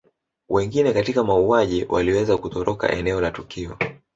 Wengine 0.49 0.93
katika 0.93 1.23
mauaji 1.23 1.85
waliweza 1.89 2.37
kutoroka 2.37 2.89
eneo 2.91 3.21
la 3.21 3.31
tukio 3.31 3.77